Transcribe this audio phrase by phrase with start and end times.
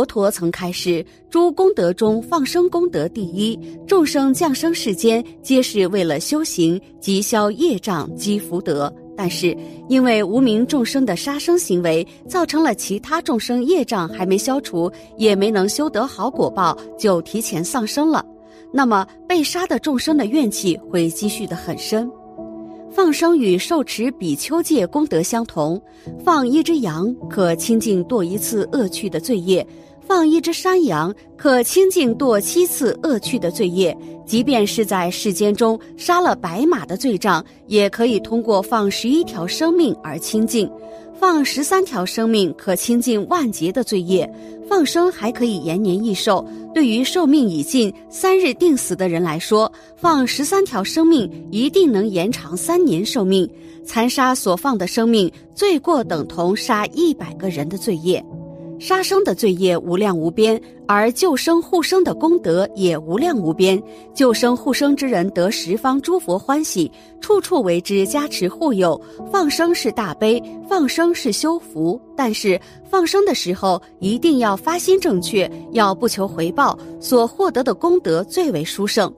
[0.00, 3.58] 佛陀曾开示：诸功德中，放生功德第一。
[3.86, 8.90] 众生降生世间，皆是为了修行，即消业障，积福德。
[9.14, 9.54] 但是，
[9.90, 18.24] 因为无名众生的杀生行为，造成了其他众生业障还没消除，也没能修得好果报，就提前丧生了。
[18.72, 22.10] 那么，被杀的众生的怨气会积蓄的很深。
[22.92, 25.80] 放生与受持比丘戒功德相同，
[26.24, 29.64] 放一只羊可清净堕一次恶趣的罪业，
[30.06, 33.96] 放一只山羊可清净堕七次恶趣的罪业。
[34.26, 40.70] 即便是在世间中杀了白马的罪障，也可以通过放十一条生命而清净。
[41.18, 44.32] 放十三条生命可清净万劫的罪业，
[44.68, 46.46] 放生还可以延年益寿。
[46.72, 53.48] 对于寿命已尽、三日定死的人来说，放十三条生命一定能延长三年寿命。
[53.84, 58.24] 残杀所放的生命，罪过等同杀一百个人的罪业。
[58.80, 63.80] 杀生的罪业无量无边，而救生护生的功德也无量无边。
[64.14, 68.98] 救生护生之人得十方诸佛欢喜，处处为之加持护佑。
[69.30, 79.12] 放生是大悲，放生是修福，但是放生的时候一定要发心正确，要不求回报，所获得的功德最为殊胜。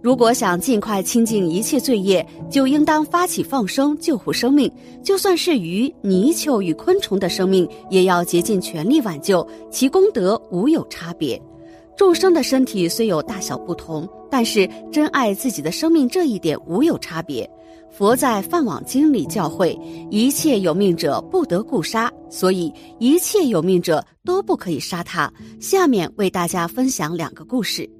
[0.00, 4.70] 如果想尽快清净一切罪业，就应当发起放生救护生命。
[5.02, 11.40] 就算是鱼、泥鳅与昆虫的生命，也要竭尽全力挽救，其功德无有差别。
[11.96, 17.48] 众生的身体虽有大小不同，但是珍爱自己的生命这一点无有差别。
[17.90, 19.76] 佛在《梵网经》里教诲：
[20.10, 25.32] 一切有命者不得故杀，所以一切有命者都不可以杀他。
[25.58, 27.97] 下面为大家分享两个故事。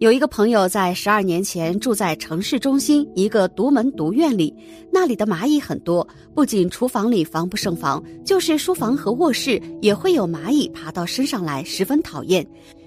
[0.00, 4.54] 有一个朋友在十二年前住在城市中心一个独门独院里，
[4.92, 12.46] 那里的蚂蚁很多，不仅厨房里防不胜防，就是书房和卧室也会有蚂蚁爬到身上来，十分讨厌。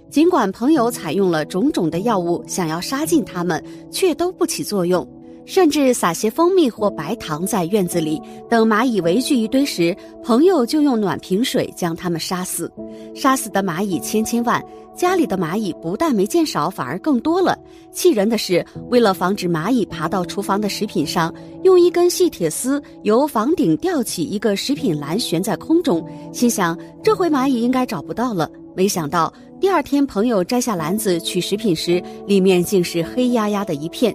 [0.09, 3.61] 尽管朋友采用了种种的药物想要杀尽它们，
[3.91, 5.05] 却都不起作用，
[5.45, 12.71] 甚至撒些蜂蜜或白糖在院子里，等蚂蚁围聚一堆时，朋友就用暖瓶水将它们杀死。
[13.15, 14.63] 杀死的蚂蚁千千万。
[14.93, 17.57] 家里的蚂蚁不但没见少，反而更多了。
[17.93, 26.05] 气人的是，为了防止蚂蚁爬到厨房的食品上，用一根细铁丝由房顶吊起一个食品篮悬在空中。
[26.33, 28.51] 心想这回蚂蚁应该找不到了。
[28.75, 34.13] 没想到第二天，朋友摘下篮子取食品时，里面竟是黑压压的一片。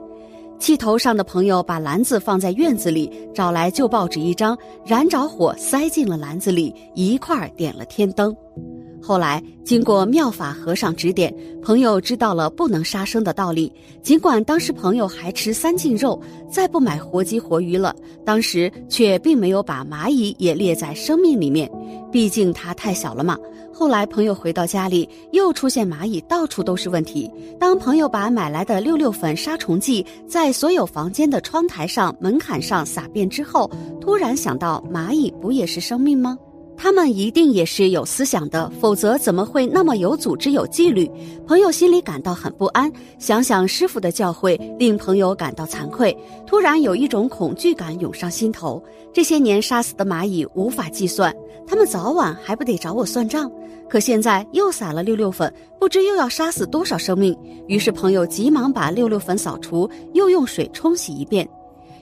[0.59, 8.35] 气头上的朋友把篮子放在院子里，找来旧报纸一张，燃着火塞进了篮子里，一块点了天灯。
[9.01, 13.73] 后来，经过妙法和尚指点，朋友知道了不能杀生的道理。
[14.03, 16.21] 尽管当时朋友还吃三净肉，
[16.51, 21.71] 再不买活鸡活鱼了，当时却并没有把蚂蚁也列在生命里面，
[22.11, 23.39] 毕竟它太小了嘛。
[23.73, 27.31] 后来朋友回到家里，又出现蚂蚁，到处都是问题。
[27.61, 33.71] 当朋友把买来的六六粉杀虫剂在所有房间的窗台上、门槛上撒遍之后，
[34.01, 36.39] 突然想到，蚂蚁不也是生命吗？
[36.77, 41.11] 他们一定也是有思想的，否则怎么会那么有组织、有纪律？
[41.47, 46.17] 朋友心里感到很不安，想想师傅的教诲，令朋友感到惭愧。
[46.47, 48.83] 突然有一种恐惧感涌上心头。
[49.13, 51.35] 这些年杀死的蚂蚁无法计算，
[51.67, 53.51] 他们早晚还不得找我算账？
[53.89, 55.51] 可现在又撒了六六粉，
[55.81, 57.35] 不知又要杀死多少生命。
[57.67, 61.49] 于是朋友急忙把六六粉扫除，又用水冲洗一遍。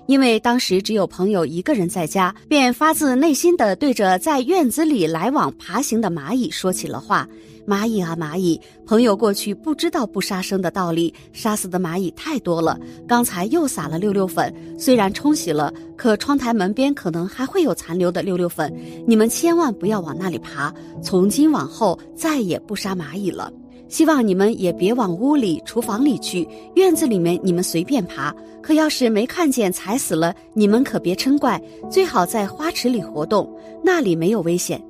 [0.06, 7.26] 因为当时只有朋友一个人在家，便发自内心的对着在院子里来往爬行的蚂蚁说起了话
[7.66, 12.78] ：“蚂蚁啊蚂蚁，朋友过去不知道不杀生的道理，杀死的蚂蚁太多了。
[13.09, 18.70] 刚才又撒了六六粉，虽然冲洗了，可窗台门边可能还会有残留的六六粉。
[19.06, 20.70] 你们千万不要往那里爬，
[21.03, 23.50] 从今往后再也不杀蚂蚁了。”
[23.89, 28.34] 希望你们也别往屋里、厨房里去，院子里面你们随便爬。
[28.62, 31.61] 可要是没看见踩死了，你们可别嗔怪。
[31.91, 33.49] 最好在花池里活动，
[33.83, 34.82] 那里没有危险。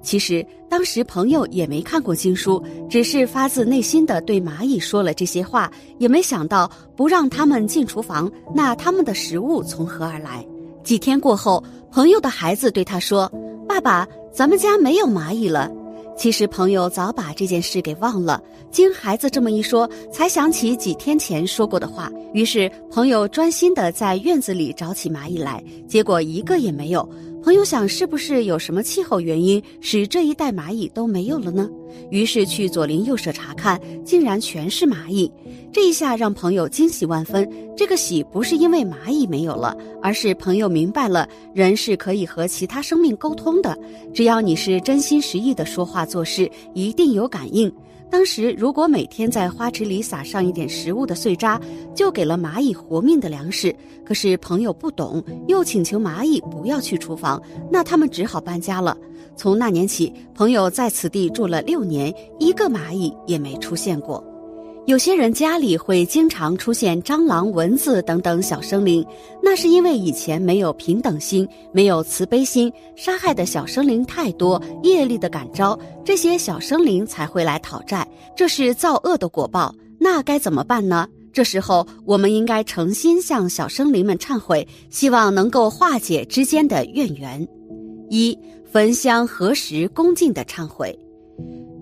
[0.00, 10.46] 其实当时朋友也没看过经书，只是发自内心的对蚂蚁说了这些话，也没想到不让他们进厨房，那他们的食物从何而来？
[10.82, 13.30] 几天过后，朋友的孩子对他说
[13.68, 15.70] ：“爸爸，咱们家没有蚂蚁了。”
[16.18, 18.42] 其实朋友早把这件事给忘了，
[18.72, 22.10] 经孩子这么一说，才想起几天前说过的话。
[22.34, 27.08] 于是朋友专心的在院子里找起蚂蚁来，结果一个也没有。
[27.48, 31.66] 朋友想，是不是有什么气候原因使这一带蚂蚁都没有了呢？
[32.10, 35.32] 于是去左邻右舍查看，竟然全是蚂蚁。
[35.72, 37.50] 这一下让朋友惊喜万分。
[37.74, 43.74] 这个喜不是因为蚂蚁没有了，而是朋友明白了，人是可以和其他生命沟通的。
[44.12, 47.72] 只要你是真心实意的说话做事，一定有感应。
[48.10, 51.60] 当时如果每天在花池里撒上一点食物的碎渣，
[51.94, 53.74] 就给了蚂蚁活命的粮食。
[54.04, 57.40] 可是朋友不懂，又请求蚂蚁不要去厨房，
[57.70, 58.96] 那他们只好搬家了。
[59.36, 64.24] 从那年起，朋友在此地住了六年，一个蚂蚁也没出现过。
[64.88, 69.06] 有些人家里会经常出现蟑螂、蚊子等等小生灵，
[69.42, 79.74] 那是因为以前没有平等心，没有慈悲心，杀害的小生灵太多，业力的感召，这些小生灵才会来讨债，这是造恶的果报。
[80.00, 81.06] 那该怎么办呢？
[81.34, 87.46] 这时候我们应该诚心向小生灵们忏悔，希望能够化解之间的怨缘。
[88.08, 88.34] 一
[88.64, 90.98] 焚香合十恭敬的忏悔。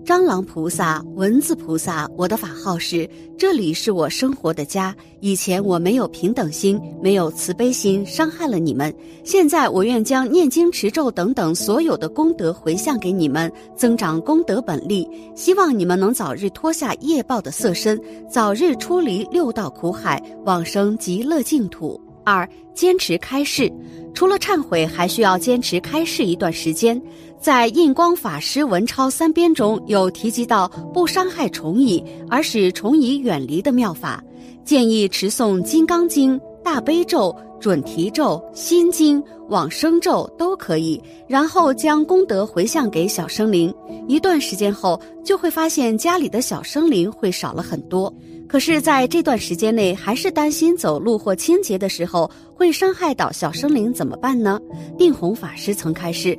[0.07, 3.05] 蟑螂菩萨、蚊子菩萨，我的法号是
[3.37, 4.95] 这里是我生活的家。
[5.19, 8.95] 以前我没有平等心，没有慈悲心，伤害了你们。
[9.25, 15.05] 现在我愿将念经持咒等等所有的功德回向给你们，增长功德本力。
[15.35, 18.01] 希望你们能早日脱下业报的色身，
[18.31, 21.99] 早日出离六道苦海，往生极乐净土。
[22.23, 23.71] 二、坚持开示，
[24.13, 27.01] 除了忏悔，还需要坚持开示一段时间。
[27.39, 34.23] 在印光法师文钞三编中有提及到不伤害虫蚁而使虫蚁远离的妙法，
[34.65, 37.29] 建议持诵《金刚经》《大悲咒》
[37.59, 43.73] 《准提咒》《心经》《往生咒》都可以，然后将功德回向给小生灵。
[44.07, 48.13] 一段时间后，就会发现家里的小生灵会少了很多。
[48.47, 54.59] 可是，在这段时间内，还是担心走路或清洁的时候会伤害到小生灵，怎么办呢？
[54.97, 56.37] 定弘法师曾开示。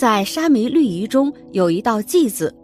[0.00, 2.54] 在沙弥律仪中有一道偈子：“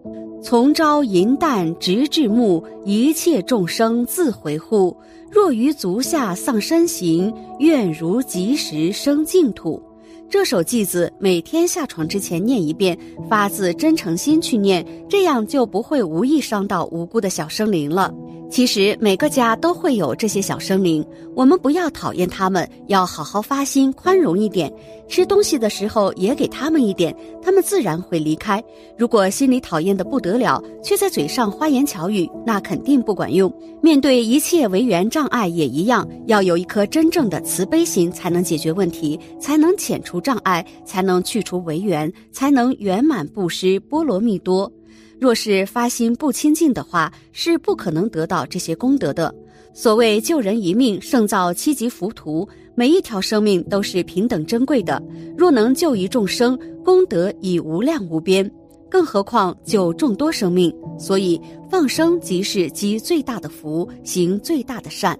[0.42, 4.96] 从朝银旦直至暮，一切众生自回护。
[5.30, 9.82] 若于足下丧身形，愿如及时生净土。”
[10.30, 12.98] 这首偈子每天下床之前念一遍，
[13.28, 18.14] 发自真诚心去念，这样就不会无意伤到无辜的小生灵了。
[18.48, 21.04] 其实每个家都会有这些小生灵，
[21.34, 24.72] 我们不要讨厌他们，要好好发心，宽容一点。
[25.08, 28.62] 吃东西的时候也给他们一点，他们自然会离开。
[28.96, 33.52] 如果心里讨厌的不得了，却在嘴上花言巧语，那肯定不管用。
[33.82, 44.72] 面对一切违缘障碍也一样，要有一颗真正的慈悲心，才能解决问题，才能遣除障碍，才能去除违缘，才能圆满布施波罗蜜多。
[45.20, 49.34] 若是发心不清净的话，是不可能得到这些功德的。
[49.72, 55.02] 所谓救人一命胜造七级浮屠，每一条生命都是平等珍贵的。
[55.36, 58.50] 若能救一众生，功德已无量无边，
[58.90, 60.74] 更何况救众多生命？
[60.98, 61.40] 所以
[61.70, 65.18] 放生即是积最大的福，行最大的善。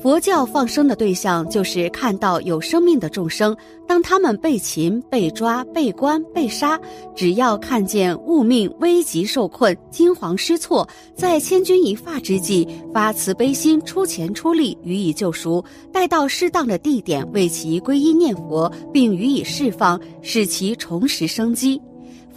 [0.00, 6.78] 佛教放生的对象就是看到有生命的众生，当他们被擒、被抓、被关、被杀，
[7.16, 21.80] 只要看见物命危急受困、惊惶失措，在千钧一发之际发慈悲心，出钱出力予以救赎，带到适当的地点为其皈依念佛，并予以释放，使其重拾生机。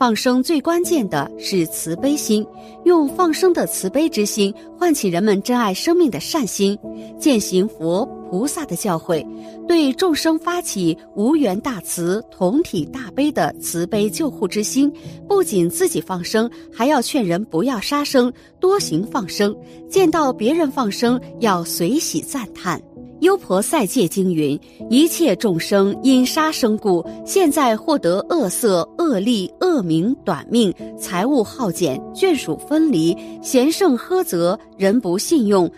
[0.02, 2.44] 放生最关键的是慈悲心，
[2.86, 6.76] 用放生的慈悲之心唤起人们珍爱生命的善心，
[7.20, 9.24] 践行佛菩萨的教诲，
[9.68, 14.92] 对众生发起无缘大慈、同体大悲的慈悲救护之心。
[15.28, 19.56] 不仅自己放生，还要劝人不要杀生，多行放生。
[19.88, 22.82] 见到别人放生，要随喜赞叹。
[23.22, 24.60] 优婆塞戒经云：
[24.90, 35.70] 一切众生因杀生故，现在获得恶色、恶力、恶名、短命、财物耗减、眷属分离、贤圣呵责、人不信用，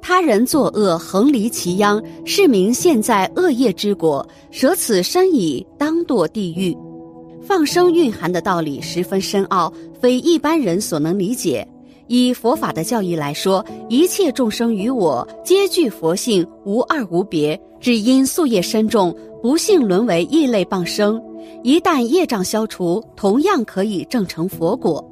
[0.00, 6.74] 他人作恶横离其殃，是名现在恶业之果，舍此身矣，当堕地狱。
[7.42, 11.66] 放生蕴含的道理十分深奥，非一般人所能理解。
[12.08, 21.20] 以佛法的教义来说，一切众生与我皆具佛性，无二无别，只因宿业深重，不幸沦为异类傍生。
[21.62, 25.04] 一旦业障消除，同样可以证成佛果。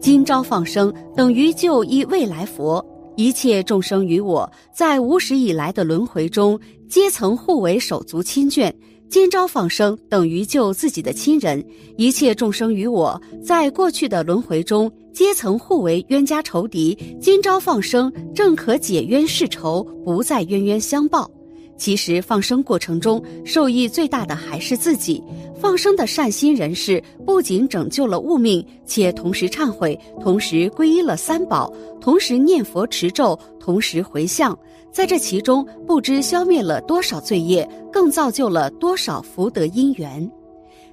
[0.00, 2.84] 今朝放生，等于救一未来佛。
[3.14, 6.58] 一切众生与我在无始以来的轮回中，
[6.88, 8.72] 皆曾互为手足亲眷。
[9.12, 11.62] 今朝放生，等于救自己的亲人。
[11.98, 14.90] 一切众生与我在过去的轮回中。
[15.12, 21.30] 皆曾互为冤家仇敌，今朝放生，正可解冤释仇，不再冤冤相报。
[21.76, 25.22] 其实放生过程中受益最大的还是自己。
[25.60, 34.58] 放生的善心人士不仅拯救了物命，且同时忏悔，同时皈依了三宝，同时念佛持咒，同时回向，
[34.92, 40.30] 在这其中不知消灭了多少罪业，更造就了多少福德因缘。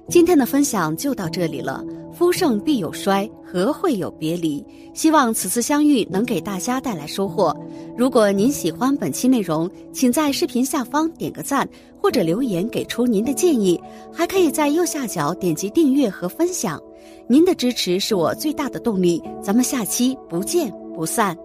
[0.08, 1.84] 今天的分享就到这里了。
[2.12, 4.64] 夫盛必有衰，何会有别离？
[4.92, 7.56] 希望此次相遇能给大家带来收获。
[7.96, 11.68] 如果您喜欢本期内容，请在视频下方点个赞，
[12.00, 13.80] 或者留言给出您的建议。
[14.12, 16.80] 还可以在右下角点击订阅和分享。
[17.28, 19.22] 您的支持是我最大的动力。
[19.40, 21.36] 咱们下期不见不散。